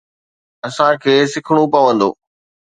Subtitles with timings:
[0.67, 2.09] اسان کي سکڻو پوندو.